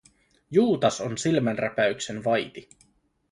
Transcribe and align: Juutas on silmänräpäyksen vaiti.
Juutas 0.51 1.01
on 1.01 1.17
silmänräpäyksen 1.17 2.23
vaiti. 2.23 2.69